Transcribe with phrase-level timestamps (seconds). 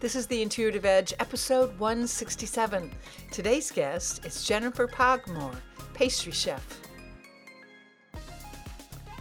[0.00, 2.92] This is the Intuitive Edge, episode 167.
[3.32, 5.60] Today's guest is Jennifer Pogmore,
[5.92, 6.80] pastry chef.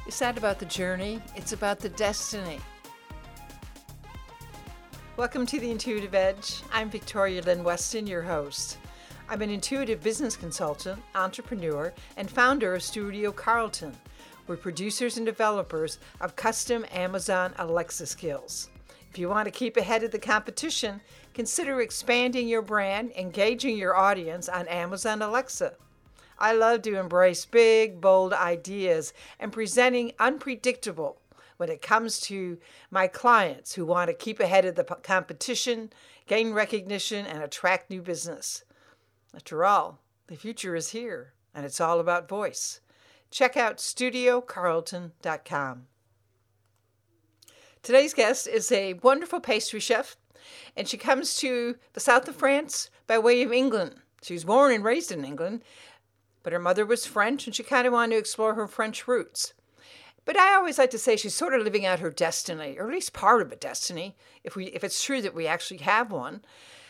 [0.06, 2.60] It's not about the journey, it's about the destiny.
[5.16, 6.62] Welcome to the Intuitive Edge.
[6.72, 8.78] I'm Victoria Lynn Weston, your host.
[9.30, 13.98] I'm an intuitive business consultant, entrepreneur, and founder of Studio Carlton.
[14.46, 18.70] We're producers and developers of custom Amazon Alexa skills.
[19.18, 21.02] If you want to keep ahead of the competition,
[21.34, 25.74] consider expanding your brand, engaging your audience on Amazon Alexa.
[26.38, 31.20] I love to embrace big, bold ideas and presenting unpredictable
[31.58, 32.60] when it comes to
[32.92, 35.92] my clients who want to keep ahead of the competition,
[36.28, 38.66] gain recognition, and attract new business.
[39.34, 39.98] After all,
[40.28, 42.82] the future is here, and it's all about voice.
[43.32, 45.88] Check out studiocarlton.com.
[47.88, 50.18] Today's guest is a wonderful pastry chef,
[50.76, 53.96] and she comes to the south of France by way of England.
[54.22, 55.64] She was born and raised in England,
[56.44, 59.54] but her mother was French, and she kind of wanted to explore her French roots.
[60.26, 62.94] But I always like to say she's sort of living out her destiny, or at
[62.94, 66.42] least part of a destiny, if we if it's true that we actually have one.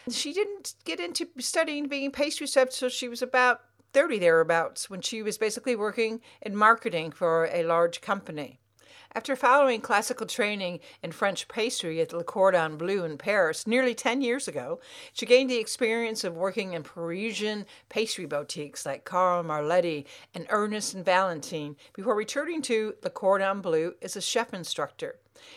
[0.09, 3.61] She didn't get into studying being pastry chef until she was about
[3.93, 8.59] 30 thereabouts, when she was basically working in marketing for a large company.
[9.17, 14.21] After following classical training in French pastry at Le Cordon Bleu in Paris nearly 10
[14.21, 14.79] years ago,
[15.11, 20.93] she gained the experience of working in Parisian pastry boutiques like Carl Marletti and Ernest
[20.93, 25.15] and Valentine before returning to Le Cordon Bleu as a chef instructor.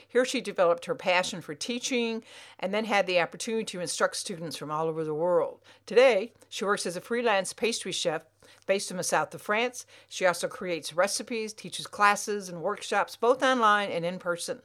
[0.08, 2.22] Here she developed her passion for teaching
[2.58, 5.60] and then had the opportunity to instruct students from all over the world.
[5.84, 8.24] Today, she works as a freelance pastry chef
[8.66, 9.86] based in the south of France.
[10.08, 14.60] She also creates recipes, teaches classes and workshops both online and in person,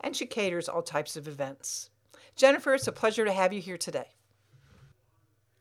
[0.00, 1.90] and she caters all types of events.
[2.36, 4.08] Jennifer, it's a pleasure to have you here today.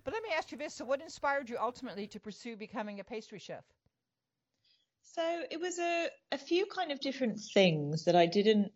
[0.03, 3.03] But let me ask you this so, what inspired you ultimately to pursue becoming a
[3.03, 3.63] pastry chef?
[5.01, 8.71] So, it was a, a few kind of different things that I didn't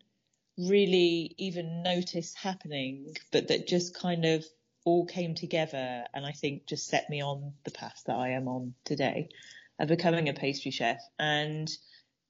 [0.58, 4.46] really even notice happening, but that just kind of
[4.88, 8.48] all came together and I think just set me on the path that I am
[8.48, 9.28] on today
[9.78, 11.02] of becoming a pastry chef.
[11.20, 11.70] And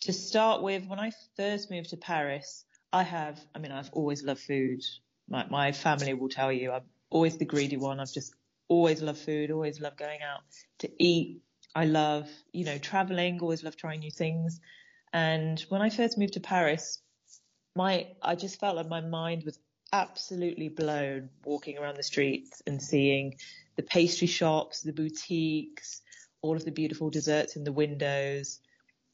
[0.02, 4.24] to start with, when I first moved to Paris, I have, I mean, I've always
[4.24, 4.82] loved food.
[5.30, 6.82] My, my family will tell you I'm
[7.12, 8.00] always the greedy one.
[8.00, 8.34] I've just
[8.68, 10.42] always loved food, always loved going out
[10.80, 11.44] to eat.
[11.76, 14.60] I love, you know, traveling, always love trying new things.
[15.14, 17.04] And when I first moved to Paris,
[17.76, 19.60] my, I just felt like my mind was
[19.94, 23.36] absolutely blown walking around the streets and seeing
[23.76, 26.02] the pastry shops, the boutiques,
[26.42, 28.60] all of the beautiful desserts in the windows.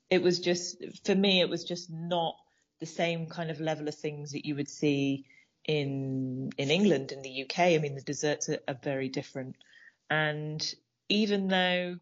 [0.10, 2.36] It was just, for me, it was just not
[2.80, 5.26] the same kind of level of things that you would see
[5.66, 7.60] in, in England, in the UK.
[7.60, 9.56] I mean, the desserts are, are very different.
[10.10, 10.62] And
[11.10, 11.98] even though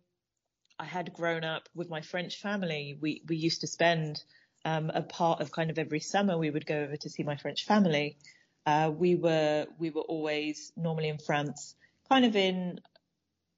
[0.79, 4.23] I had grown up with my French family, we, we used to spend
[4.65, 7.35] um, a part of kind of every summer we would go over to see my
[7.35, 8.17] French family
[8.65, 11.75] uh, we were we were always normally in France,
[12.09, 12.79] kind of in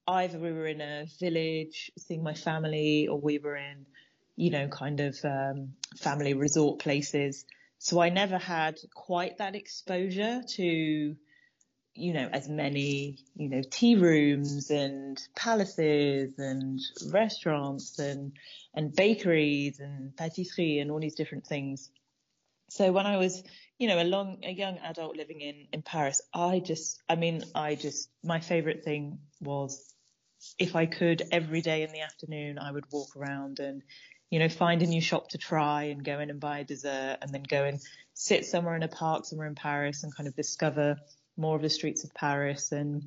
[0.08, 3.86] either we were in a village seeing my family, or we were in,
[4.36, 7.46] you know, kind of um, family resort places.
[7.80, 10.64] So I never had quite that exposure to,
[11.96, 16.80] you know, as many, you know, tea rooms and palaces and
[17.12, 18.34] restaurants and
[18.74, 21.92] and bakeries and patisserie and all these different things.
[22.70, 23.44] So when I was
[23.84, 27.44] you know, a long, a young adult living in, in Paris, I just, I mean,
[27.54, 29.94] I just, my favorite thing was
[30.58, 33.82] if I could every day in the afternoon, I would walk around and,
[34.30, 37.18] you know, find a new shop to try and go in and buy a dessert
[37.22, 37.82] and then go and
[38.14, 40.96] sit somewhere in a park somewhere in Paris and kind of discover
[41.36, 42.72] more of the streets of Paris.
[42.72, 43.04] And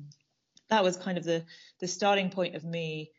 [0.69, 1.43] that was kind of the,
[1.79, 3.09] the starting point of me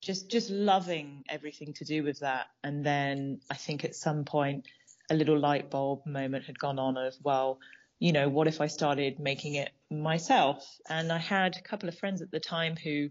[0.00, 2.48] just, just loving everything to do with that.
[2.64, 4.66] And then I think at some point,
[5.10, 7.58] a little light bulb moment had gone on of, well,
[7.98, 10.66] you know, what if I started making it myself?
[10.88, 13.08] And I had a couple of friends at the time who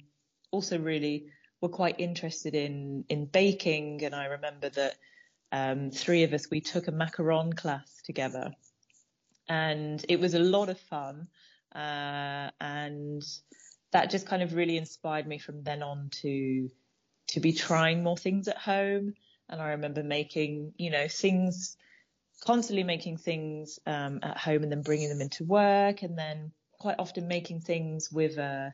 [0.52, 1.26] also really
[1.62, 4.04] were quite interested in, in baking.
[4.04, 4.96] And I remember that,
[5.52, 8.52] um, three of us, we took a macaron class together
[9.48, 11.28] and it was a lot of fun.
[11.74, 13.24] Uh, and
[13.92, 16.70] that just kind of really inspired me from then on to,
[17.28, 19.14] to be trying more things at home.
[19.50, 21.78] And I remember making, you know, things
[22.46, 26.96] constantly making things um, at home and then bringing them into work, and then quite
[27.00, 28.70] often making things with uh,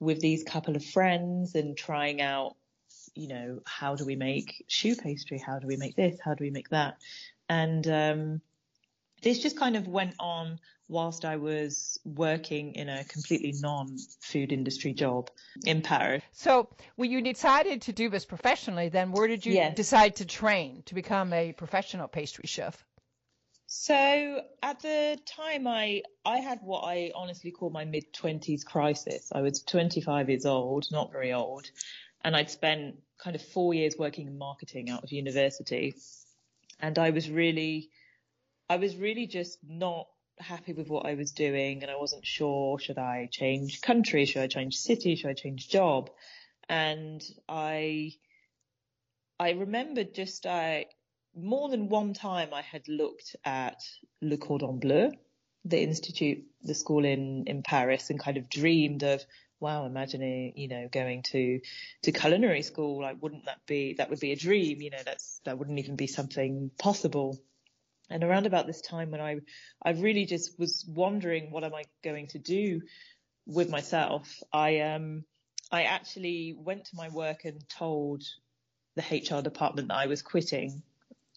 [0.00, 2.56] with these couple of friends and trying out,
[3.14, 5.38] you know, how do we make choux pastry?
[5.38, 6.18] How do we make this?
[6.22, 6.98] How do we make that?
[7.48, 8.40] And um,
[9.22, 10.58] this just kind of went on
[10.88, 15.30] whilst I was working in a completely non-food industry job
[15.64, 16.22] in Paris.
[16.32, 19.74] So when you decided to do this professionally, then where did you yes.
[19.74, 22.85] decide to train to become a professional pastry chef?
[23.66, 29.32] So at the time, I I had what I honestly call my mid twenties crisis.
[29.34, 31.68] I was 25 years old, not very old,
[32.22, 35.96] and I'd spent kind of four years working in marketing out of university,
[36.78, 37.90] and I was really,
[38.70, 40.06] I was really just not
[40.38, 44.42] happy with what I was doing, and I wasn't sure should I change country, should
[44.42, 46.10] I change city, should I change job,
[46.68, 48.12] and I
[49.40, 50.86] I remembered just I
[51.36, 53.82] more than one time I had looked at
[54.22, 55.12] Le Cordon Bleu,
[55.64, 59.22] the institute, the school in, in Paris and kind of dreamed of,
[59.60, 61.60] wow, imagining, you know, going to,
[62.02, 63.02] to culinary school.
[63.02, 65.96] Like, wouldn't that be, that would be a dream, you know, that's, that wouldn't even
[65.96, 67.38] be something possible.
[68.08, 69.40] And around about this time when I,
[69.82, 72.80] I really just was wondering, what am I going to do
[73.46, 74.42] with myself?
[74.52, 75.24] I, um,
[75.70, 78.22] I actually went to my work and told
[78.94, 80.82] the HR department that I was quitting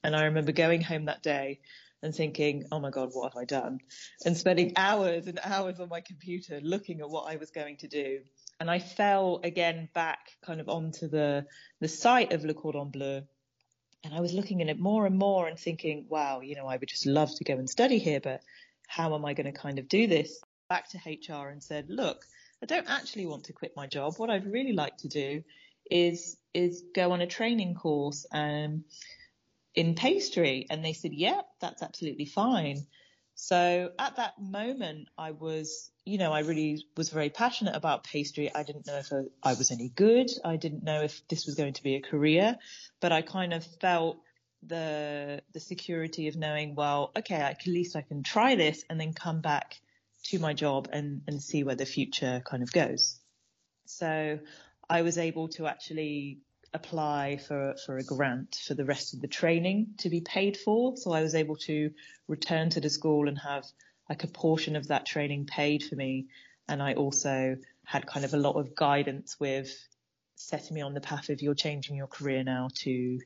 [0.04, 1.60] and I remember going home that day
[2.01, 3.80] and thinking, oh my God, what have I done?
[4.25, 7.88] And spending hours and hours on my computer looking at what I was going to
[7.88, 8.19] do.
[8.60, 11.46] And I fell again back kind of onto the,
[11.81, 13.22] the site of Le Cordon Bleu.
[14.04, 16.78] And I was looking at it more and more and thinking, wow, you know, I
[16.78, 18.42] would just love to go and study here, but
[18.88, 20.42] how am I going to kind of do this?
[20.69, 22.24] Back to HR and said, look,
[22.63, 24.13] I don't actually want to quit my job.
[24.18, 25.44] What I'd really like to do
[25.92, 28.25] is, is go on a training course
[29.75, 30.68] in pastry?
[30.69, 32.86] And they said, yeah, that's absolutely fine.
[33.36, 38.54] So at that moment, I was, you know, I really was very passionate about pastry.
[38.54, 39.12] I didn't know if
[39.42, 40.30] I was any good.
[40.44, 42.57] I didn't know if this was going to be a career,
[43.00, 44.19] but I kind of felt
[44.63, 49.13] the, the security of knowing, well, okay, at least I can try this and then
[49.13, 49.80] come back
[50.25, 53.19] to my job and, and see where the future kind of goes.
[53.86, 54.39] So
[54.89, 56.39] I was able to actually
[56.74, 60.95] apply for, for a grant for the rest of the training to be paid for.
[60.98, 61.92] So I was able to
[62.27, 63.66] return to the school and have
[64.07, 66.27] like a portion of that training paid for me.
[66.68, 69.71] And I also had kind of a lot of guidance with
[70.36, 73.19] setting me on the path of you're changing your career now to,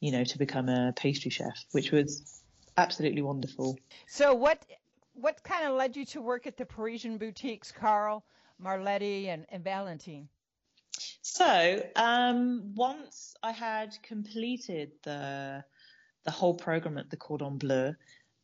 [0.00, 2.42] you know, to become a pastry chef, which was
[2.76, 3.78] absolutely wonderful.
[4.06, 4.64] So what,
[5.14, 8.24] what kind of led you to work at the Parisian boutiques, Carl,
[8.62, 10.28] Marletti and, and Valentine?
[11.22, 15.64] So um, once I had completed the
[16.24, 17.94] the whole program at the Cordon Bleu,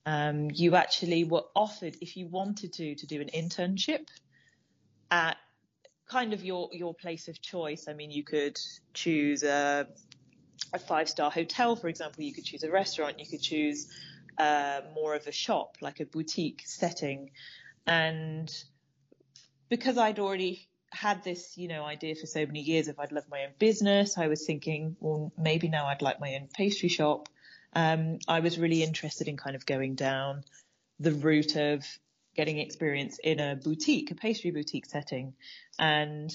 [0.07, 4.09] um, you actually were offered, if you wanted to, to do an internship
[5.11, 5.37] at
[6.09, 7.87] kind of your your place of choice.
[7.89, 8.59] I mean, you could
[8.95, 9.89] choose a
[10.73, 12.23] a five star hotel, for example.
[12.23, 13.19] You could choose a restaurant.
[13.19, 13.89] You could choose
[14.39, 17.31] uh, more of a shop, like a boutique setting,
[17.87, 18.49] and
[19.69, 23.25] because I'd already had this, you know, idea for so many years if I'd love
[23.31, 24.19] my own business.
[24.19, 27.29] I was thinking, well, maybe now I'd like my own pastry shop.
[27.75, 30.45] Um, I was really interested in kind of going down
[30.99, 31.85] the route of
[32.35, 35.35] getting experience in a boutique, a pastry boutique setting.
[35.79, 36.35] And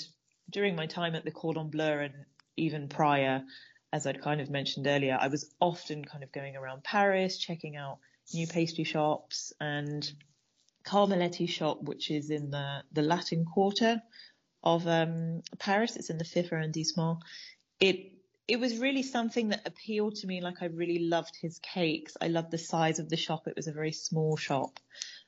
[0.49, 2.13] during my time at the Cordon Bleu and
[2.55, 3.43] even prior,
[3.91, 7.75] as I'd kind of mentioned earlier, I was often kind of going around Paris, checking
[7.75, 7.99] out
[8.33, 10.11] new pastry shops and
[10.83, 14.01] Carl Marletti's shop, which is in the, the Latin Quarter,
[14.63, 15.95] of um, Paris.
[15.95, 17.19] It's in the fifth arrondissement.
[17.79, 18.11] It
[18.47, 20.41] it was really something that appealed to me.
[20.41, 22.17] Like I really loved his cakes.
[22.19, 23.47] I loved the size of the shop.
[23.47, 24.79] It was a very small shop,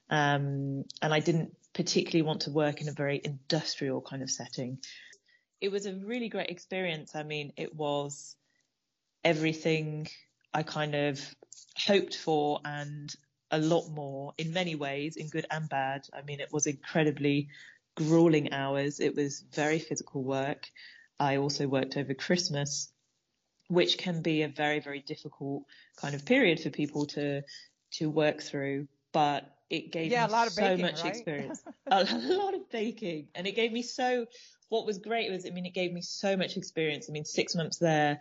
[0.09, 4.79] um, and I didn't particularly want to work in a very industrial kind of setting.
[5.61, 7.15] It was a really great experience.
[7.15, 8.35] I mean, it was
[9.23, 10.07] everything
[10.53, 11.19] I kind of
[11.77, 13.13] hoped for and
[13.51, 16.07] a lot more in many ways, in good and bad.
[16.13, 17.49] I mean, it was incredibly
[17.95, 18.99] grueling hours.
[18.99, 20.69] It was very physical work.
[21.19, 22.91] I also worked over Christmas,
[23.67, 25.63] which can be a very, very difficult
[25.97, 27.41] kind of period for people to,
[27.93, 28.87] to work through.
[29.13, 31.15] But it gave yeah, me so baking, much right?
[31.15, 31.63] experience.
[31.87, 33.27] a, lot of baking.
[33.33, 34.25] And it gave me so,
[34.69, 37.07] what was great was, I mean, it gave me so much experience.
[37.09, 38.19] I mean, six months there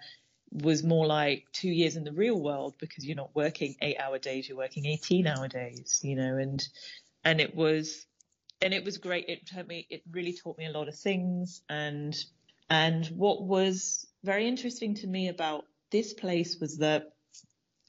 [0.52, 4.18] was more like two years in the real world because you're not working eight hour
[4.18, 6.66] days, you're working 18 hour days, you know, and,
[7.24, 8.06] and it was,
[8.64, 9.26] and it was great.
[9.28, 11.60] It taught me, it really taught me a lot of things.
[11.68, 12.16] And,
[12.70, 17.12] and what was very interesting to me about this place was that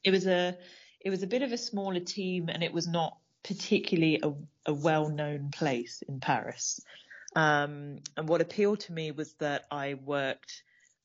[0.04, 0.56] it was a,
[1.00, 4.32] it was a bit of a smaller team and it was not particularly a,
[4.70, 6.78] a well-known place in Paris.
[7.34, 10.62] Um, and what appealed to me was that I worked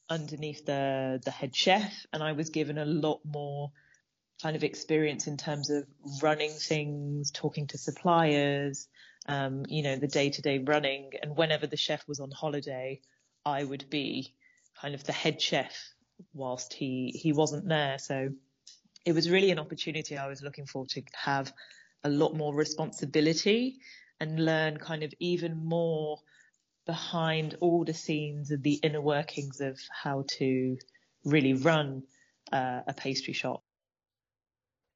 [0.09, 3.71] underneath the, the head chef and I was given a lot more
[4.43, 5.85] kind of experience in terms of
[6.21, 8.89] running things, talking to suppliers,
[9.27, 11.11] um, you know, the day to day running.
[11.21, 13.01] And whenever the chef was on holiday,
[13.45, 14.33] I would be
[14.79, 15.75] kind of the head chef
[16.33, 17.97] whilst he, he wasn't there.
[17.99, 18.29] So
[19.05, 21.51] it was really an opportunity I was looking for to have
[22.03, 23.77] a lot more responsibility
[24.19, 26.19] and learn kind of even more
[26.85, 30.77] behind all the scenes and the inner workings of how to
[31.23, 32.03] really run
[32.51, 33.60] uh, a pastry shop.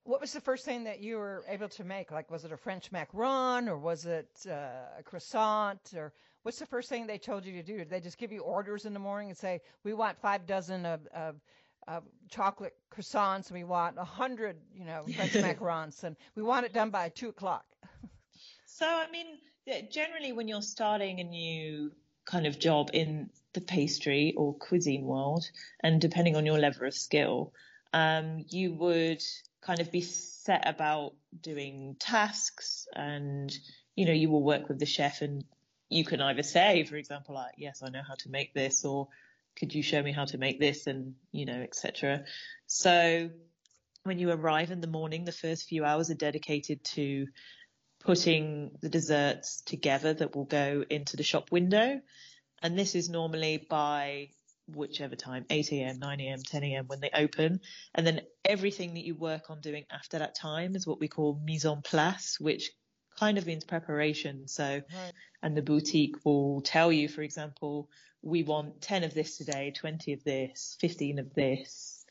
[0.05, 2.11] What was the first thing that you were able to make?
[2.11, 5.79] Like, was it a French macaron or was it uh, a croissant?
[5.95, 7.79] Or what's the first thing they told you to do?
[7.79, 10.85] Did they just give you orders in the morning and say, we want five dozen
[10.85, 11.37] of, of,
[11.87, 16.67] of chocolate croissants and we want a hundred, you know, French macarons and we want
[16.67, 17.65] it done by two o'clock?
[18.67, 19.25] so, I mean,
[19.89, 21.91] generally when you're starting a new
[22.25, 25.49] kind of job in the pastry or cuisine world,
[25.81, 27.53] and depending on your level of skill,
[27.93, 29.23] um, you would
[29.65, 33.51] kind of be set about doing tasks and,
[33.95, 35.43] you know, you will work with the chef and
[35.89, 39.07] you can either say, for example, like, yes, I know how to make this or
[39.57, 42.25] could you show me how to make this and, you know, etc.
[42.67, 43.29] So
[44.03, 47.27] when you arrive in the morning, the first few hours are dedicated to
[47.99, 51.99] putting the desserts together that will go into the shop window.
[52.61, 54.29] And this is normally by
[54.67, 56.85] whichever time, 8 a.m., 9 a.m., 10 a.m.
[56.87, 57.59] when they open.
[57.93, 61.39] And then everything that you work on doing after that time is what we call
[61.43, 62.71] mise en place, which
[63.19, 64.47] kind of means preparation.
[64.47, 65.13] So, right.
[65.41, 67.89] and the boutique will tell you, for example,
[68.21, 72.03] we want 10 of this today, 20 of this, 15 of this.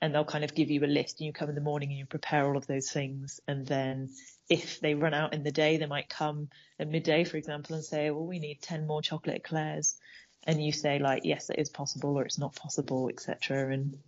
[0.00, 1.98] And they'll kind of give you a list and you come in the morning and
[1.98, 3.40] you prepare all of those things.
[3.46, 4.10] And then
[4.48, 6.48] if they run out in the day, they might come
[6.80, 9.94] at midday, for example, and say, well, we need 10 more chocolate eclairs
[10.44, 13.72] and you say like, yes, it is possible or it's not possible, etc.
[13.72, 13.98] And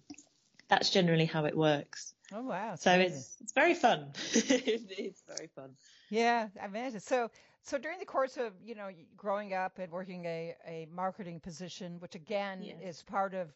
[0.69, 2.15] that's generally how it works.
[2.33, 2.75] Oh wow!
[2.77, 3.19] So amazing.
[3.19, 4.13] it's it's very fun.
[4.33, 5.71] it's very fun.
[6.11, 7.01] Yeah, I imagine.
[7.01, 7.31] So
[7.63, 12.01] so during the course of you know growing up and working a a marketing position,
[12.01, 12.77] which again yes.
[12.83, 13.49] is part of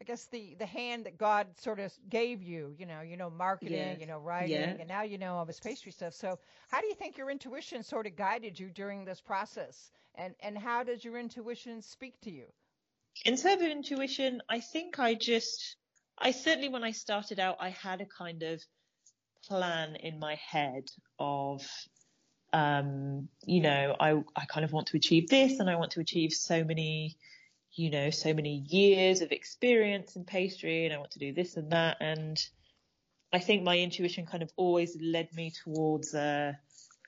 [0.00, 3.30] I guess the the hand that God sort of gave you, you know, you know
[3.30, 3.96] marketing, yes.
[4.00, 4.76] you know writing, yeah.
[4.78, 6.14] and now you know all this pastry stuff.
[6.14, 6.38] So,
[6.68, 9.90] how do you think your intuition sort of guided you during this process?
[10.16, 12.46] and and how does your intuition speak to you?
[13.24, 15.76] In terms of intuition, I think I just
[16.18, 18.62] I certainly when I started out I had a kind of
[19.44, 20.84] plan in my head
[21.18, 21.66] of
[22.52, 26.00] um, you know, I I kind of want to achieve this and I want to
[26.00, 27.16] achieve so many
[27.76, 31.56] you know, so many years of experience in pastry and I want to do this
[31.56, 32.38] and that and
[33.32, 36.52] I think my intuition kind of always led me towards uh,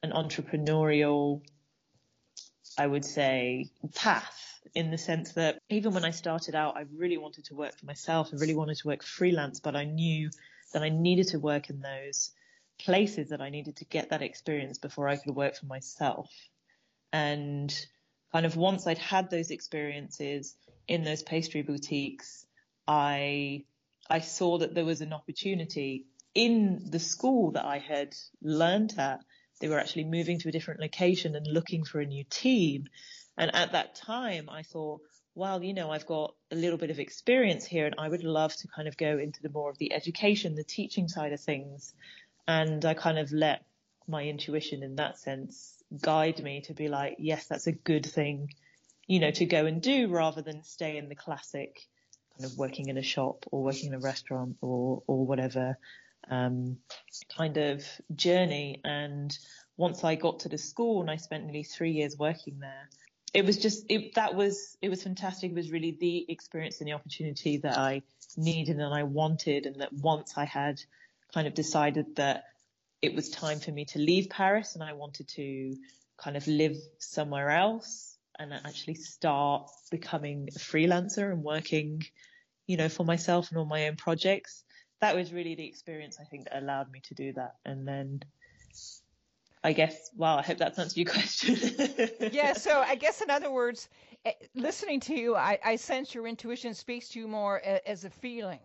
[0.02, 1.42] an entrepreneurial
[2.78, 7.18] I would say, path in the sense that even when I started out, I really
[7.18, 8.30] wanted to work for myself.
[8.32, 10.30] I really wanted to work freelance, but I knew
[10.72, 12.30] that I needed to work in those
[12.78, 16.30] places that I needed to get that experience before I could work for myself.
[17.12, 17.74] And
[18.32, 20.54] kind of once I'd had those experiences
[20.86, 22.46] in those pastry boutiques,
[22.86, 23.64] I,
[24.08, 29.20] I saw that there was an opportunity in the school that I had learned at
[29.60, 32.86] they were actually moving to a different location and looking for a new team.
[33.36, 35.00] And at that time, I thought,
[35.34, 38.54] well, you know, I've got a little bit of experience here and I would love
[38.56, 41.92] to kind of go into the more of the education, the teaching side of things.
[42.46, 43.64] And I kind of let
[44.06, 48.54] my intuition in that sense guide me to be like, yes, that's a good thing,
[49.06, 51.86] you know, to go and do rather than stay in the classic
[52.36, 55.78] kind of working in a shop or working in a restaurant or, or whatever
[56.30, 56.76] um,
[57.36, 58.80] kind of journey.
[58.84, 59.36] And
[59.76, 62.88] once I got to the school and I spent nearly three years working there,
[63.34, 65.50] it was just, it, that was, it was fantastic.
[65.50, 68.02] It was really the experience and the opportunity that I
[68.36, 69.66] needed and I wanted.
[69.66, 70.80] And that once I had
[71.34, 72.44] kind of decided that
[73.00, 75.76] it was time for me to leave Paris and I wanted to
[76.16, 82.02] kind of live somewhere else and actually start becoming a freelancer and working,
[82.66, 84.64] you know, for myself and all my own projects
[85.00, 87.54] that was really the experience I think that allowed me to do that.
[87.64, 88.22] And then
[89.62, 91.56] I guess, wow, I hope that's answered your question.
[92.32, 92.52] yeah.
[92.54, 93.88] So I guess in other words,
[94.24, 98.10] eh, listening to you, I, I sense your intuition speaks to you more as a
[98.10, 98.60] feeling.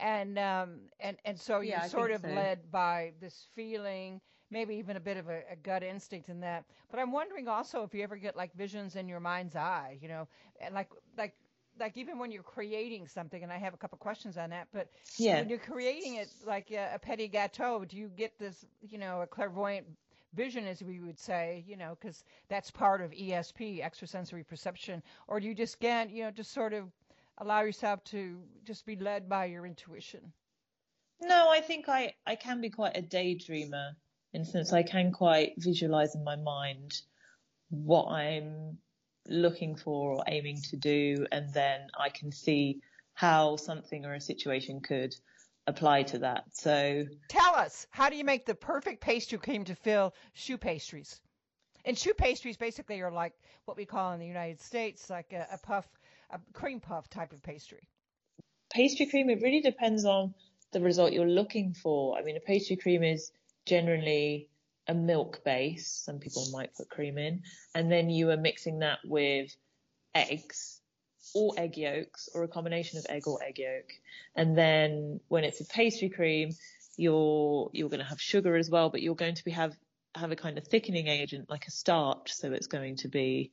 [0.00, 2.28] And, um, and, and so you're sort of so.
[2.28, 6.64] led by this feeling, maybe even a bit of a, a, gut instinct in that.
[6.90, 10.08] But I'm wondering also if you ever get like visions in your mind's eye, you
[10.08, 10.28] know,
[10.72, 11.34] like, like
[11.78, 14.88] like even when you're creating something, and I have a couple questions on that, but
[15.16, 15.38] yeah.
[15.38, 19.20] when you're creating it like a, a petit gâteau, do you get this, you know,
[19.22, 19.86] a clairvoyant
[20.34, 25.40] vision, as we would say, you know, because that's part of ESP, extrasensory perception, or
[25.40, 26.84] do you just get, you know, just sort of
[27.38, 30.32] allow yourself to just be led by your intuition?
[31.20, 33.92] No, I think I, I can be quite a daydreamer
[34.32, 37.00] in the sense I can quite visualize in my mind
[37.70, 38.78] what I'm
[39.26, 42.80] looking for or aiming to do, and then I can see
[43.14, 45.14] how something or a situation could
[45.66, 46.44] apply to that.
[46.52, 51.20] So tell us, how do you make the perfect pastry cream to fill choux pastries?
[51.84, 55.46] And choux pastries basically are like what we call in the United States like a,
[55.52, 55.86] a puff,
[56.30, 57.88] a cream puff type of pastry.
[58.70, 60.34] Pastry cream, it really depends on
[60.72, 62.18] the result you're looking for.
[62.18, 63.32] I mean, a pastry cream is
[63.64, 64.48] generally
[64.86, 65.86] a milk base.
[66.04, 67.42] Some people might put cream in,
[67.74, 69.54] and then you are mixing that with
[70.14, 70.80] eggs
[71.34, 73.90] or egg yolks or a combination of egg or egg yolk.
[74.34, 76.50] And then when it's a pastry cream,
[76.96, 79.76] you're you're going to have sugar as well, but you're going to be have
[80.14, 82.32] have a kind of thickening agent like a starch.
[82.32, 83.52] So it's going to be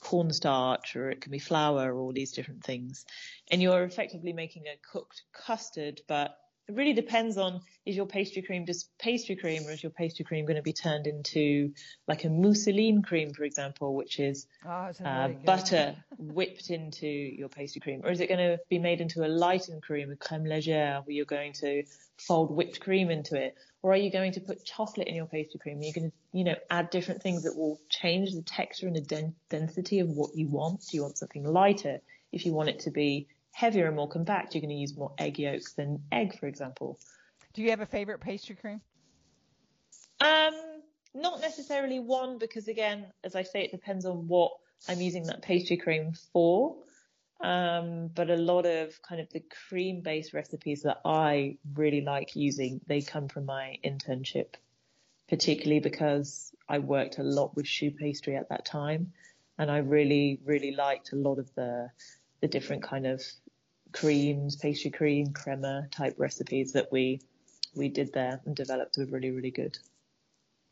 [0.00, 3.04] cornstarch or it can be flour or all these different things.
[3.50, 6.36] And you're effectively making a cooked custard, but
[6.68, 10.24] it really depends on is your pastry cream just pastry cream or is your pastry
[10.24, 11.72] cream going to be turned into
[12.06, 17.80] like a mousseline cream, for example, which is oh, uh, butter whipped into your pastry
[17.80, 18.02] cream?
[18.04, 21.14] Or is it going to be made into a lightened cream, a creme légère, where
[21.14, 21.82] you're going to
[22.18, 23.56] fold whipped cream into it?
[23.82, 25.82] Or are you going to put chocolate in your pastry cream?
[25.82, 29.00] You're going to, you know, add different things that will change the texture and the
[29.00, 30.82] den- density of what you want.
[30.88, 32.00] Do you want something lighter?
[32.30, 35.12] If you want it to be heavier and more compact, you're going to use more
[35.18, 36.98] egg yolks than egg, for example.
[37.52, 38.80] Do you have a favorite pastry cream?
[40.20, 40.54] Um,
[41.14, 44.52] not necessarily one because again, as I say, it depends on what
[44.88, 46.76] I'm using that pastry cream for.
[47.42, 52.36] Um, but a lot of kind of the cream based recipes that I really like
[52.36, 54.54] using, they come from my internship,
[55.28, 59.12] particularly because I worked a lot with choux pastry at that time.
[59.58, 61.90] And I really, really liked a lot of the,
[62.40, 63.22] the different kind of
[63.92, 67.20] creams, pastry cream, crema type recipes that we
[67.74, 69.78] we did there and developed were really really good.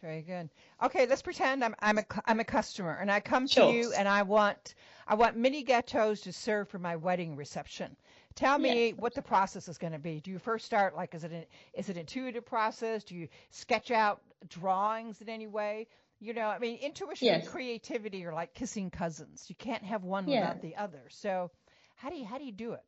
[0.01, 0.49] Very good.
[0.83, 3.71] Okay, let's pretend I'm I'm a I'm a customer and I come sure.
[3.71, 4.75] to you and I want
[5.07, 7.97] I want mini gâteaux to serve for my wedding reception.
[8.35, 8.95] Tell me yes.
[8.97, 10.21] what the process is going to be.
[10.21, 13.05] Do you first start like is it an is it intuitive process?
[13.05, 15.87] Do you sketch out drawings in any way?
[16.19, 17.43] You know, I mean, intuition yes.
[17.43, 19.47] and creativity are like kissing cousins.
[19.49, 20.41] You can't have one yeah.
[20.41, 21.03] without the other.
[21.09, 21.51] So,
[21.97, 22.85] how do you how do you do it?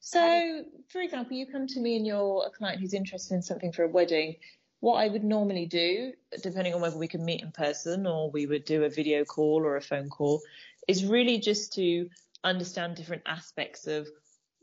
[0.00, 3.72] So, for example, you come to me and you're a client who's interested in something
[3.72, 4.36] for a wedding.
[4.80, 8.46] What I would normally do, depending on whether we can meet in person or we
[8.46, 10.40] would do a video call or a phone call,
[10.88, 12.08] is really just to
[12.42, 14.08] understand different aspects of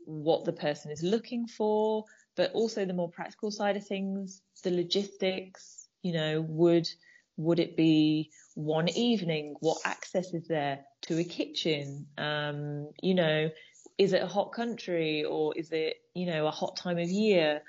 [0.04, 2.04] what the person is looking for,
[2.36, 6.88] but also the more practical side of things, the logistics, you know, would
[7.36, 9.54] would it be one evening?
[9.60, 12.06] What access is there to a kitchen?
[12.18, 13.50] Um, you know,
[13.98, 17.62] is it a hot country or is it, you know, a hot time of year?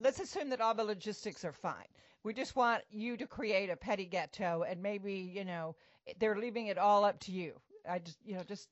[0.00, 1.86] Let's assume that all the logistics are fine.
[2.22, 5.76] We just want you to create a petit gâteau and maybe, you know,
[6.18, 7.52] they're leaving it all up to you.
[7.88, 8.68] I just, you know, just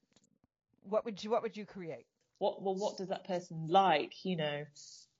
[0.82, 2.06] what would you what would you create?
[2.38, 4.64] What well what does that person like, you know?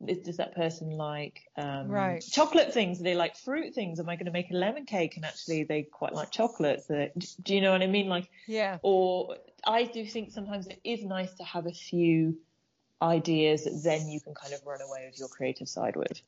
[0.05, 2.25] does that person like um, right.
[2.31, 2.99] chocolate things?
[2.99, 3.99] Do they like fruit things?
[3.99, 6.85] Am I going to make a lemon cake and actually they quite like chocolate?
[6.87, 7.09] So,
[7.43, 8.09] do you know what I mean?
[8.09, 8.79] Like, yeah.
[8.83, 12.39] Or I do think sometimes it is nice to have a few
[13.01, 16.21] ideas that then you can kind of run away with your creative side with.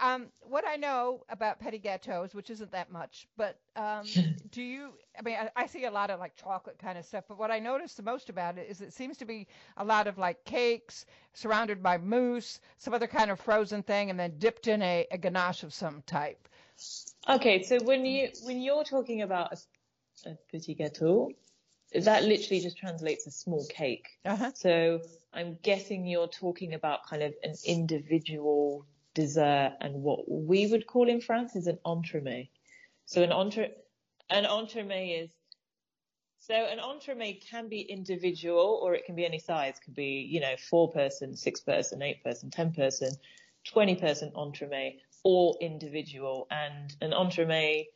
[0.00, 4.06] Um, what I know about petit gâteaux, which isn't that much, but um,
[4.52, 4.90] do you?
[5.18, 7.50] I mean, I, I, see a lot of like chocolate kind of stuff, but what
[7.50, 10.44] I notice the most about it is it seems to be a lot of like
[10.44, 15.04] cakes surrounded by mousse, some other kind of frozen thing, and then dipped in a,
[15.10, 16.48] a ganache of some type.
[17.28, 21.34] Okay, so when you when you're talking about a, a petit gâteau,
[21.94, 24.08] that literally just translates as small cake.
[24.24, 24.50] Uh-huh.
[24.54, 25.00] So
[25.32, 31.08] I'm guessing you're talking about kind of an individual dessert and what we would call
[31.08, 32.50] in France is an entremet.
[33.06, 33.70] So an entre
[34.30, 35.30] an entremet is
[36.40, 39.74] so an entremet can be individual or it can be any size.
[39.76, 43.10] It could be, you know, four person, six person, eight person, ten person,
[43.64, 46.46] twenty person entremet or individual.
[46.50, 47.86] And an entremet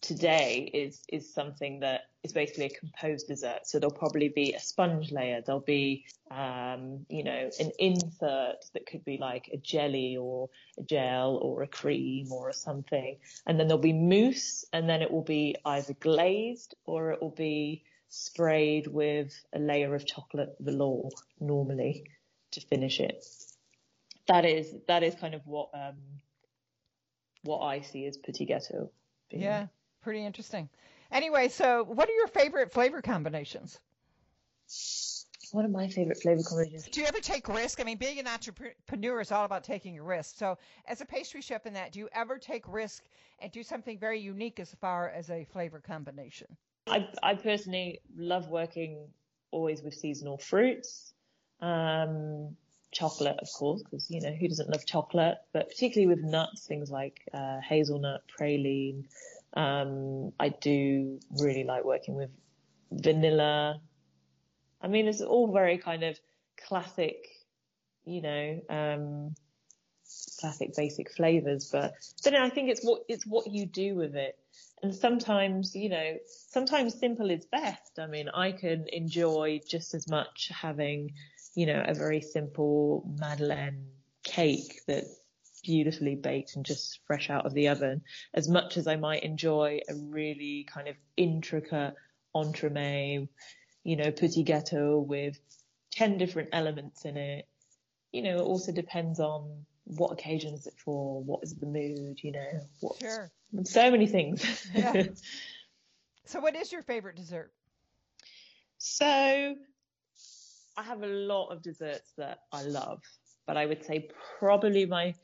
[0.00, 3.60] today is is something that is basically a composed dessert.
[3.64, 5.40] So there'll probably be a sponge layer.
[5.44, 10.82] There'll be, um, you know, an insert that could be like a jelly or a
[10.82, 13.16] gel or a cream or something.
[13.46, 17.30] And then there'll be mousse and then it will be either glazed or it will
[17.30, 21.08] be sprayed with a layer of chocolate velour
[21.40, 22.04] normally
[22.50, 23.24] to finish it.
[24.26, 25.96] That is, that is kind of what, um,
[27.44, 28.90] what I see as petit gâteau.
[29.30, 29.68] Yeah.
[30.02, 30.68] Pretty interesting.
[31.10, 33.80] Anyway, so what are your favorite flavor combinations?
[35.52, 36.88] one of my favorite flavor combinations.
[36.88, 37.80] Do you ever take risk?
[37.80, 40.36] I mean, being an entrepreneur is all about taking a risk.
[40.36, 43.04] So, as a pastry chef in that, do you ever take risk
[43.40, 46.46] and do something very unique as far as a flavor combination?
[46.86, 49.08] I, I personally love working
[49.50, 51.12] always with seasonal fruits,
[51.60, 52.56] um,
[52.92, 56.90] chocolate, of course, because you know who doesn't love chocolate, but particularly with nuts, things
[56.90, 59.04] like uh, hazelnut, praline.
[59.54, 62.30] Um, I do really like working with
[62.92, 63.80] vanilla,
[64.80, 66.18] I mean, it's all very kind of
[66.66, 67.16] classic,
[68.04, 69.34] you know, um,
[70.40, 74.38] classic basic flavors, but then I think it's what, it's what you do with it.
[74.82, 77.98] And sometimes, you know, sometimes simple is best.
[77.98, 81.12] I mean, I can enjoy just as much having,
[81.54, 83.88] you know, a very simple Madeleine
[84.22, 85.20] cake that's
[85.62, 88.02] beautifully baked and just fresh out of the oven
[88.34, 91.94] as much as I might enjoy a really kind of intricate
[92.34, 93.28] entremet,
[93.84, 95.38] you know, petit gâteau with
[95.92, 97.46] 10 different elements in it.
[98.12, 102.20] You know, it also depends on what occasion is it for, what is the mood,
[102.22, 103.30] you know, what, sure.
[103.64, 104.68] so many things.
[104.74, 105.04] Yeah.
[106.26, 107.52] so what is your favorite dessert?
[108.78, 109.04] So
[110.76, 113.02] I have a lot of desserts that I love,
[113.46, 115.14] but I would say probably my,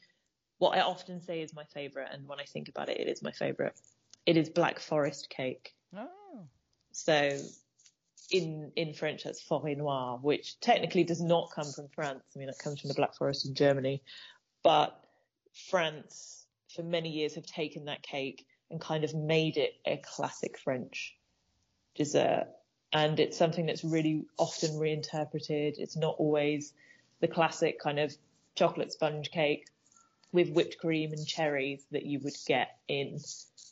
[0.58, 2.08] what I often say is my favorite.
[2.12, 3.74] And when I think about it, it is my favorite.
[4.24, 5.74] It is black forest cake.
[5.96, 6.46] Oh.
[6.92, 7.38] So
[8.30, 12.22] in in French that's forêt noire, which technically does not come from France.
[12.34, 14.02] I mean, it comes from the Black Forest in Germany,
[14.62, 14.98] but
[15.68, 20.58] France for many years have taken that cake and kind of made it a classic
[20.58, 21.14] French
[21.94, 22.48] dessert.
[22.92, 25.76] And it's something that's really often reinterpreted.
[25.78, 26.72] It's not always
[27.20, 28.14] the classic kind of
[28.54, 29.66] chocolate sponge cake
[30.32, 33.18] with whipped cream and cherries that you would get in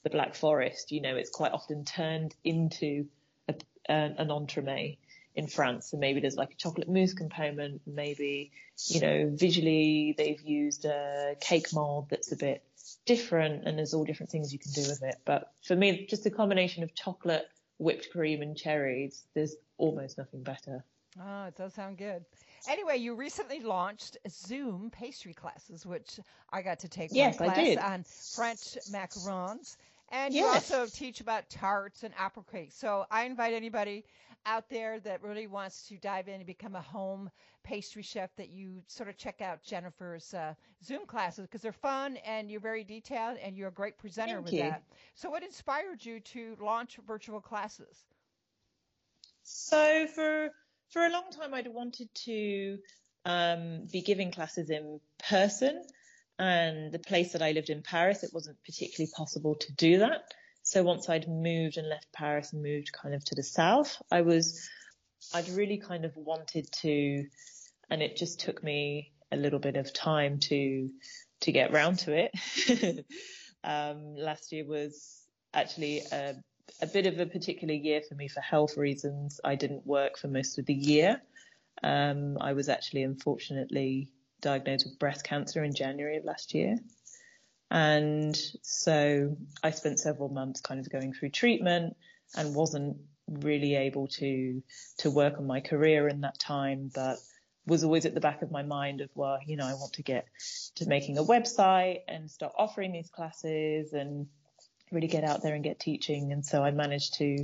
[0.03, 0.93] the Black Forest.
[0.93, 3.07] You know, it's quite often turned into
[3.49, 3.55] a,
[3.89, 4.99] an entremet
[5.35, 5.93] in France.
[5.93, 7.83] And maybe there's like a chocolate mousse component.
[7.87, 8.53] Maybe,
[8.87, 12.63] you know, visually they've used a cake mold that's a bit
[13.07, 15.17] different and there's all different things you can do with it.
[15.25, 17.47] But for me, just a combination of chocolate,
[17.79, 20.85] whipped cream and cherries, there's almost nothing better.
[21.21, 22.25] Oh, it does sound good.
[22.69, 26.19] Anyway, you recently launched Zoom pastry classes, which
[26.53, 29.77] I got to take yes, one class on French macarons.
[30.11, 30.43] And yes.
[30.71, 32.77] you also teach about tarts and apple cakes.
[32.77, 34.05] So I invite anybody
[34.47, 37.31] out there that really wants to dive in and become a home
[37.63, 42.19] pastry chef that you sort of check out Jennifer's uh, Zoom classes because they're fun
[42.27, 44.63] and you're very detailed and you're a great presenter Thank with you.
[44.63, 44.83] that.
[45.15, 48.05] So what inspired you to launch virtual classes?
[49.43, 50.51] So for
[50.95, 52.79] for a long time, I'd wanted to
[53.25, 55.83] um, be giving classes in person
[56.39, 60.23] and the place that I lived in Paris, it wasn't particularly possible to do that.
[60.63, 64.23] So once I'd moved and left Paris and moved kind of to the south, I
[64.23, 64.69] was,
[65.35, 67.27] I'd really kind of wanted to,
[67.91, 70.91] and it just took me a little bit of time to,
[71.41, 73.05] to get round to it.
[73.65, 76.35] um, last year was actually a,
[76.81, 79.41] a bit of a particular year for me for health reasons.
[79.45, 81.21] I didn't work for most of the year.
[81.83, 84.09] Um, I was actually unfortunately
[84.41, 86.77] diagnosed with breast cancer in January of last year.
[87.71, 91.97] And so I spent several months kind of going through treatment
[92.37, 92.99] and wasn't
[93.29, 94.63] really able to,
[94.99, 97.19] to work on my career in that time, but
[97.67, 100.03] was always at the back of my mind of, well, you know, I want to
[100.03, 100.27] get
[100.77, 104.27] to making a website and start offering these classes and
[104.95, 106.33] really get out there and get teaching.
[106.33, 107.39] And so I managed to,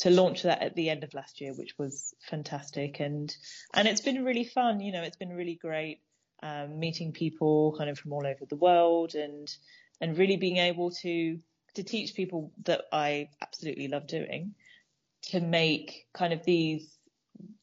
[0.00, 3.00] to launch that at the end of last year, which was fantastic.
[3.00, 3.34] And,
[3.72, 4.80] and it's been really fun.
[4.80, 6.00] You know, it's been really great
[6.42, 9.52] um, meeting people kind of from all over the world and
[10.00, 11.38] and really being able to
[11.74, 14.54] to teach people that I absolutely love doing
[15.22, 16.88] to make kind of these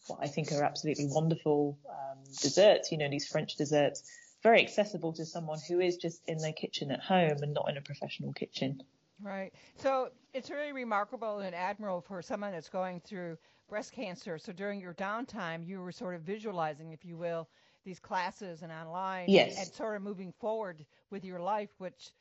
[0.07, 4.03] what I think are absolutely wonderful um, desserts, you know, these French desserts,
[4.43, 7.77] very accessible to someone who is just in their kitchen at home and not in
[7.77, 8.83] a professional kitchen.
[9.21, 9.53] Right.
[9.75, 13.37] So it's really remarkable and admirable for someone that's going through
[13.69, 14.37] breast cancer.
[14.37, 17.47] So during your downtime, you were sort of visualizing, if you will,
[17.85, 19.57] these classes and online yes.
[19.57, 22.11] and, sort of moving forward with your life, which,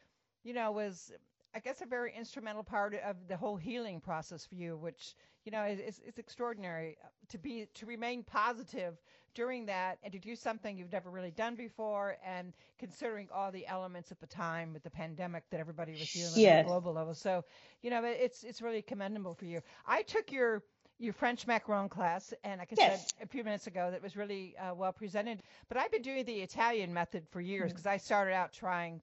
[0.44, 1.12] you know, was,
[1.54, 5.14] I guess, a very instrumental part of the whole healing process for you, which,
[5.44, 6.96] you know, is, is extraordinary
[7.28, 8.94] to be, to remain positive
[9.34, 13.66] during that and to do something you've never really done before and considering all the
[13.66, 16.58] elements at the time with the pandemic that everybody was dealing with yes.
[16.60, 17.14] on a global level.
[17.14, 17.44] So,
[17.82, 19.60] you know, it's, it's really commendable for you.
[19.86, 20.62] I took your,
[20.98, 23.12] your French macaron class, and like I yes.
[23.16, 25.42] said a few minutes ago, that was really uh, well presented.
[25.68, 27.90] But I've been doing the Italian method for years because mm.
[27.90, 29.00] I started out trying,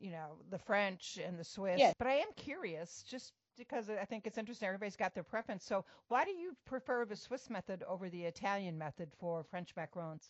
[0.00, 1.78] you know, the French and the Swiss.
[1.78, 1.94] Yes.
[1.98, 4.66] But I am curious, just because I think it's interesting.
[4.66, 5.64] Everybody's got their preference.
[5.64, 10.28] So why do you prefer the Swiss method over the Italian method for French macarons?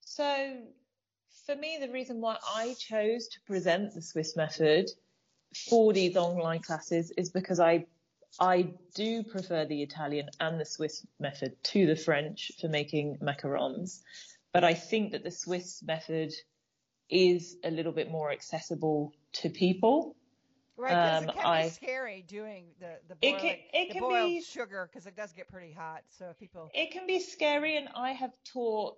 [0.00, 0.56] So
[1.46, 4.90] for me, the reason why I chose to present the Swiss method
[5.68, 7.86] for these online classes is because I
[8.38, 14.02] I do prefer the Italian and the Swiss method to the French for making macarons,
[14.52, 16.34] but I think that the Swiss method
[17.08, 20.16] is a little bit more accessible to people.
[20.78, 23.90] Right, because um, it can I, be scary doing the the boiling, it can, it
[23.92, 26.02] can boiled be, sugar because it does get pretty hot.
[26.18, 28.96] So people, it can be scary, and I have taught,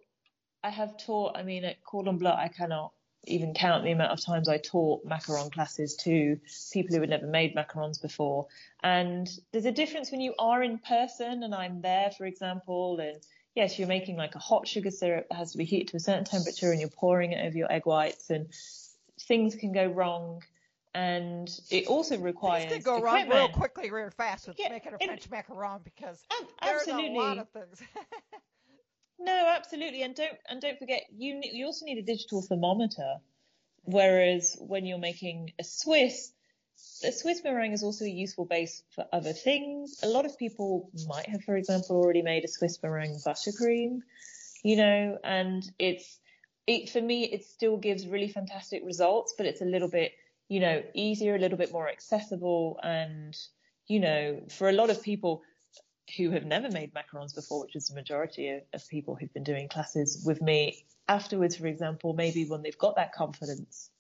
[0.65, 1.37] I have taught.
[1.37, 2.93] I mean, at Cordon Bleu, I cannot
[3.25, 6.39] even count the amount of times I taught macaron classes to
[6.73, 8.47] people who had never made macarons before.
[8.83, 13.21] And there's a difference when you are in person and I'm there, for example, and
[13.55, 16.01] yes, you're making like a hot sugar syrup that has to be heated to a
[16.01, 18.49] certain temperature and you're pouring it over your egg whites and
[19.21, 20.43] things can go wrong.
[20.95, 23.31] And it also requires things can go equipment.
[23.31, 26.97] wrong real quickly, real fast with yeah, making a French macaron because ab- there's a
[26.97, 27.83] lot of things.
[29.19, 33.17] No, absolutely, and don't and don't forget you you also need a digital thermometer.
[33.83, 36.33] Whereas when you're making a Swiss,
[37.05, 40.01] a Swiss meringue is also a useful base for other things.
[40.03, 44.01] A lot of people might have, for example, already made a Swiss meringue buttercream,
[44.63, 46.19] you know, and it's
[46.67, 50.13] it for me it still gives really fantastic results, but it's a little bit
[50.49, 53.37] you know easier, a little bit more accessible, and
[53.87, 55.43] you know for a lot of people
[56.17, 59.45] who have never made macarons before, which is the majority of, of, people who've been
[59.45, 63.91] doing classes with me afterwards, for example, maybe when they've got that confidence,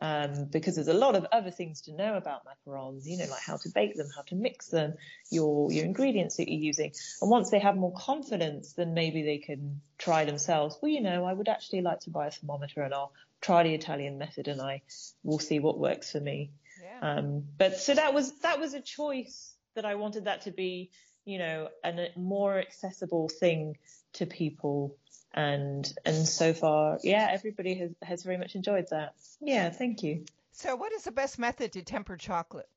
[0.00, 3.42] um, because there's a lot of other things to know about macarons, you know, like
[3.42, 4.94] how to bake them, how to mix them,
[5.30, 6.92] your, your ingredients that you're using.
[7.20, 10.78] And once they have more confidence, then maybe they can try themselves.
[10.80, 13.74] Well, you know, I would actually like to buy a thermometer and I'll try the
[13.74, 14.82] Italian method and I
[15.22, 16.50] will see what works for me.
[16.82, 17.16] Yeah.
[17.18, 20.90] Um, but so that was, that was a choice that I wanted that to be
[21.28, 23.76] you know, a more accessible thing
[24.14, 24.96] to people.
[25.34, 29.14] And, and so far, yeah, everybody has, has very much enjoyed that.
[29.38, 30.24] Yeah, thank you.
[30.52, 32.68] So what is the best method to temper chocolate?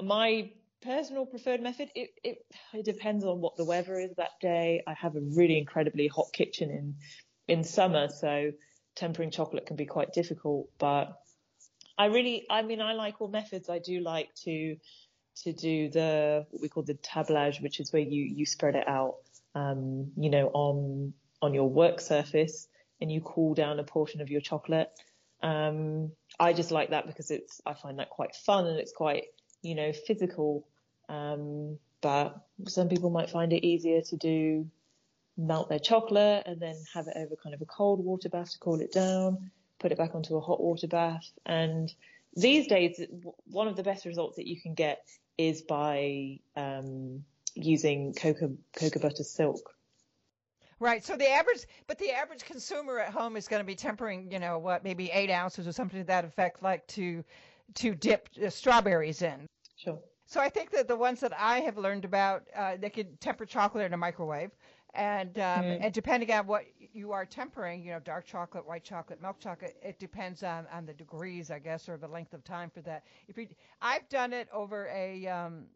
[0.00, 2.38] My personal preferred method, it, it,
[2.72, 4.84] it depends on what the weather is that day.
[4.86, 6.94] I have a really incredibly hot kitchen in,
[7.48, 8.52] in summer, so
[8.94, 11.20] tempering chocolate can be quite difficult, but
[11.98, 13.68] I really, I mean, I like all methods.
[13.68, 14.76] I do like to
[15.44, 18.88] to do the what we call the tablage, which is where you you spread it
[18.88, 19.16] out,
[19.54, 22.68] um, you know, on on your work surface
[23.00, 24.90] and you cool down a portion of your chocolate.
[25.42, 29.24] Um, I just like that because it's I find that quite fun and it's quite
[29.62, 30.66] you know physical.
[31.08, 34.66] Um, but some people might find it easier to do
[35.36, 38.58] melt their chocolate and then have it over kind of a cold water bath to
[38.58, 41.30] cool it down, put it back onto a hot water bath.
[41.46, 41.92] And
[42.34, 43.00] these days,
[43.46, 45.04] one of the best results that you can get
[45.38, 47.24] is by um,
[47.54, 49.74] using cocoa cocoa butter silk.
[50.80, 51.04] Right.
[51.04, 54.38] So the average, but the average consumer at home is going to be tempering, you
[54.38, 57.24] know, what maybe eight ounces or something to that effect, like to
[57.74, 59.46] to dip strawberries in.
[59.76, 59.98] Sure.
[60.26, 63.46] So I think that the ones that I have learned about, uh, they can temper
[63.46, 64.50] chocolate in a microwave,
[64.94, 65.78] and um, mm.
[65.82, 69.76] and depending on what you are tempering, you know, dark chocolate, white chocolate, milk chocolate,
[69.82, 73.04] it depends on on the degrees, I guess, or the length of time for that.
[73.28, 73.48] If you,
[73.80, 75.66] I've done it over a um,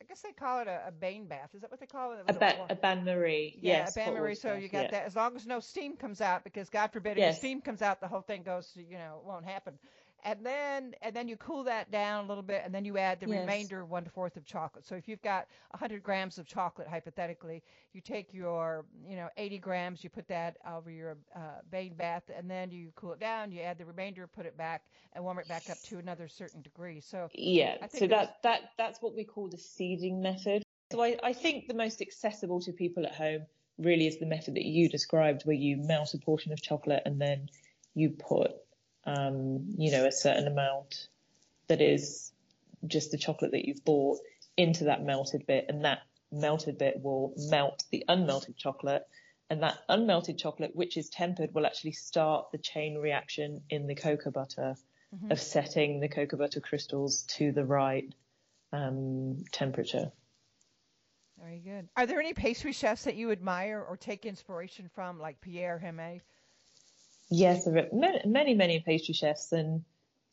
[0.00, 1.50] I guess they call it a, a Bain bath.
[1.54, 2.18] Is that what they call it?
[2.28, 3.58] A, ba- a bain marie.
[3.60, 4.34] Yeah, yes, a bain marie.
[4.34, 4.90] So you got yeah.
[4.90, 5.06] that.
[5.06, 7.34] As long as no steam comes out, because God forbid yes.
[7.34, 8.70] if steam comes out, the whole thing goes.
[8.76, 9.78] You know, it won't happen
[10.24, 13.20] and then and then you cool that down a little bit, and then you add
[13.20, 13.40] the yes.
[13.40, 14.86] remainder one fourth of chocolate.
[14.86, 19.58] So if you've got 100 grams of chocolate, hypothetically, you take your you know 80
[19.58, 23.52] grams, you put that over your uh, Bain bath, and then you cool it down.
[23.52, 26.62] You add the remainder, put it back, and warm it back up to another certain
[26.62, 27.00] degree.
[27.00, 30.62] So yeah, so that that that's what we call the seeding method.
[30.92, 33.46] So I, I think the most accessible to people at home
[33.78, 37.20] really is the method that you described, where you melt a portion of chocolate and
[37.20, 37.48] then
[37.94, 38.52] you put
[39.06, 41.08] um, you know, a certain amount
[41.68, 42.32] that is
[42.86, 44.18] just the chocolate that you've bought
[44.56, 49.04] into that melted bit and that melted bit will melt the unmelted chocolate
[49.50, 53.94] and that unmelted chocolate, which is tempered, will actually start the chain reaction in the
[53.94, 54.74] cocoa butter
[55.14, 55.30] mm-hmm.
[55.30, 58.12] of setting the cocoa butter crystals to the right
[58.72, 60.10] um, temperature.
[61.38, 61.88] Very good.
[61.96, 66.20] Are there any pastry chefs that you admire or take inspiration from, like Pierre Hermé?
[67.36, 69.84] Yes, there are many, many pastry chefs, and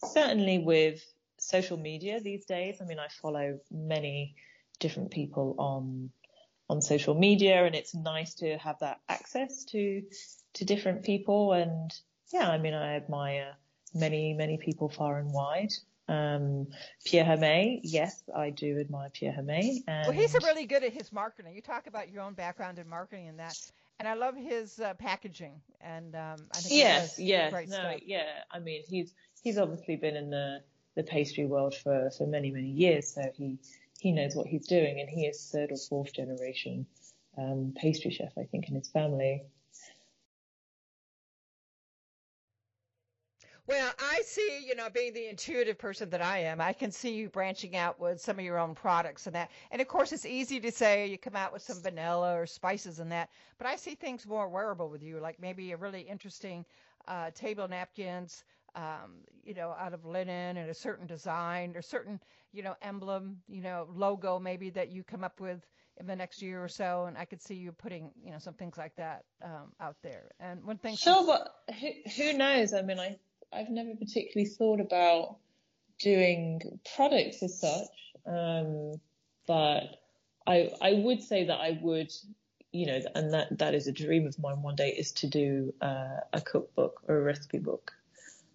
[0.05, 1.03] certainly with
[1.37, 2.77] social media these days.
[2.79, 4.35] I mean, I follow many
[4.79, 6.11] different people on
[6.69, 10.03] on social media, and it's nice to have that access to
[10.53, 11.53] to different people.
[11.53, 11.91] And
[12.31, 13.55] yeah, I mean, I admire
[13.95, 15.73] many, many people far and wide.
[16.07, 16.67] Um,
[17.05, 19.77] Pierre Hermé, yes, I do admire Pierre Hermé.
[19.87, 20.07] And...
[20.07, 21.55] Well, he's really good at his marketing.
[21.55, 23.57] You talk about your own background in marketing and that,
[24.01, 25.61] and I love his uh, packaging.
[25.79, 27.99] And um, I think yes, yes, no, stuff.
[28.03, 28.23] yeah.
[28.51, 30.61] I mean, he's he's obviously been in the
[30.95, 33.59] the pastry world for for many many years, so he
[33.99, 36.87] he knows what he's doing, and he is third or fourth generation
[37.37, 39.43] um, pastry chef, I think, in his family.
[43.67, 47.13] Well, I see, you know, being the intuitive person that I am, I can see
[47.13, 49.51] you branching out with some of your own products and that.
[49.69, 52.99] And of course, it's easy to say you come out with some vanilla or spices
[52.99, 56.65] and that, but I see things more wearable with you, like maybe a really interesting
[57.07, 58.43] uh, table napkins,
[58.75, 62.19] um, you know, out of linen and a certain design or certain,
[62.53, 65.65] you know, emblem, you know, logo maybe that you come up with
[65.99, 67.05] in the next year or so.
[67.05, 70.31] And I could see you putting, you know, some things like that um, out there.
[70.39, 70.95] And one thing.
[70.95, 72.73] Sure, but who, who knows?
[72.73, 73.17] I mean, I
[73.53, 75.37] I've never particularly thought about
[75.99, 77.89] doing products as such,
[78.25, 78.99] um,
[79.47, 80.01] but
[80.47, 82.11] I I would say that I would,
[82.71, 85.73] you know, and that that is a dream of mine one day is to do
[85.81, 87.91] uh, a cookbook or a recipe book,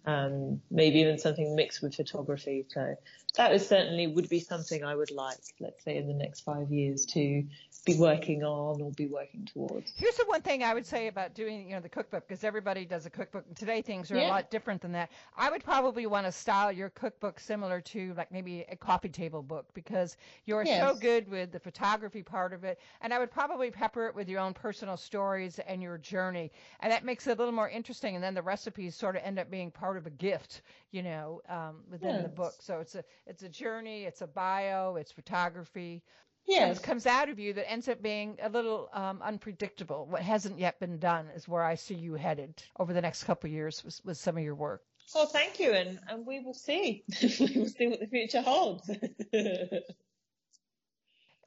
[0.05, 2.65] um, maybe even something mixed with photography.
[2.69, 2.95] So
[3.35, 6.71] that was certainly would be something I would like, let's say, in the next five
[6.71, 7.45] years to
[7.87, 9.93] be working on or be working towards.
[9.95, 12.85] Here's the one thing I would say about doing, you know, the cookbook because everybody
[12.85, 14.27] does a cookbook and today things are yeah.
[14.27, 15.09] a lot different than that.
[15.37, 19.41] I would probably want to style your cookbook similar to like maybe a coffee table
[19.41, 20.81] book because you're yes.
[20.81, 24.27] so good with the photography part of it and I would probably pepper it with
[24.27, 28.15] your own personal stories and your journey and that makes it a little more interesting
[28.15, 31.41] and then the recipes sort of end up being part of a gift, you know,
[31.47, 32.23] um, within yes.
[32.23, 32.53] the book.
[32.59, 36.03] So it's a it's a journey, it's a bio, it's photography
[36.47, 36.79] yes.
[36.79, 40.05] comes out of you that ends up being a little um, unpredictable.
[40.07, 43.47] What hasn't yet been done is where I see you headed over the next couple
[43.47, 44.81] of years with, with some of your work.
[45.13, 47.03] Well, thank you, and, and we will see.
[47.21, 48.89] we will see what the future holds.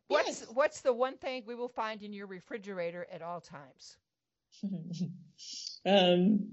[0.09, 0.47] what's yes.
[0.53, 3.97] what's the one thing we will find in your refrigerator at all times?
[5.87, 6.49] um,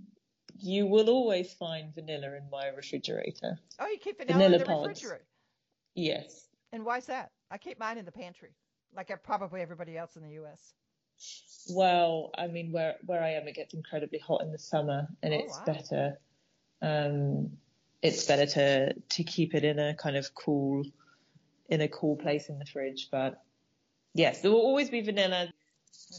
[0.59, 3.57] you will always find vanilla in my refrigerator.
[3.79, 4.87] Oh, you keep vanilla, vanilla in the pods.
[4.87, 5.25] refrigerator.
[5.95, 6.49] Yes.
[6.73, 7.31] And why's that?
[7.49, 8.51] I keep mine in the pantry,
[8.95, 10.73] like probably everybody else in the U.S.
[11.69, 15.33] Well, I mean, where where I am, it gets incredibly hot in the summer, and
[15.33, 15.65] oh, it's wow.
[15.65, 16.19] better.
[16.81, 17.51] Um,
[18.01, 20.83] it's better to to keep it in a kind of cool,
[21.69, 23.09] in a cool place in the fridge.
[23.11, 23.41] But
[24.13, 25.49] yes, there will always be vanilla.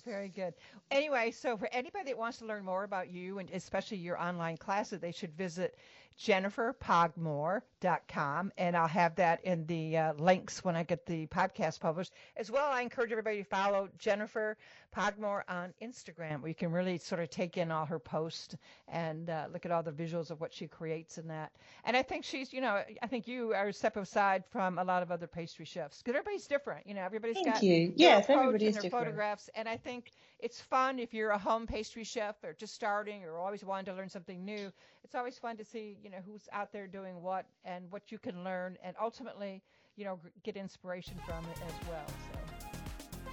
[0.05, 0.55] Very good.
[0.91, 4.57] Anyway, so for anybody that wants to learn more about you and especially your online
[4.57, 5.77] classes, they should visit
[6.19, 12.13] jenniferpogmore.com, and I'll have that in the uh, links when I get the podcast published.
[12.37, 14.57] As well, I encourage everybody to follow Jennifer
[14.91, 18.57] Pogmore on Instagram, where you can really sort of take in all her posts
[18.89, 21.53] and uh, look at all the visuals of what she creates in that.
[21.85, 24.85] And I think she's, you know, I think you are a step aside from a
[24.85, 26.87] lot of other pastry chefs because everybody's different.
[26.87, 27.93] You know, everybody's Thank got you.
[27.95, 28.93] Yes, everybody's different.
[28.93, 33.25] photographs, and I think it's fun if you're a home pastry chef or just starting
[33.25, 34.73] or always wanting to learn something new.
[35.05, 38.19] It's always fun to see, you know, who's out there doing what and what you
[38.19, 39.63] can learn, and ultimately,
[39.97, 42.07] you know, get inspiration from it as well.
[42.07, 43.33] So,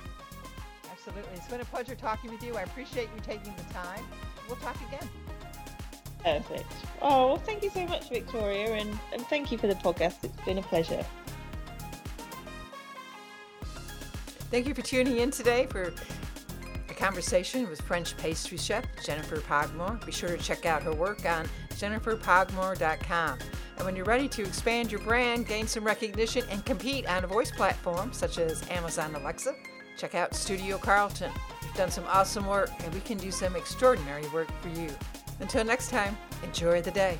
[0.91, 2.55] absolutely, it's been a pleasure talking with you.
[2.55, 4.03] I appreciate you taking the time.
[4.47, 5.09] We'll talk again.
[6.23, 6.71] Perfect.
[7.03, 10.23] Oh, well, thank you so much, Victoria, and, and thank you for the podcast.
[10.23, 11.05] It's been a pleasure.
[14.49, 15.93] Thank you for tuning in today for
[16.89, 19.99] a conversation with French pastry chef Jennifer Pogmore.
[20.05, 23.39] Be sure to check out her work on jenniferpogmore.com.
[23.77, 27.27] And when you're ready to expand your brand, gain some recognition, and compete on a
[27.27, 29.55] voice platform such as Amazon Alexa,
[29.97, 31.31] check out Studio Carlton.
[31.61, 34.89] You've done some awesome work, and we can do some extraordinary work for you.
[35.39, 37.19] Until next time, enjoy the day.